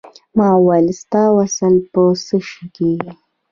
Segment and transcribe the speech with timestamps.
[0.37, 3.11] ما وویل ستا وصل په څه شی کېږي.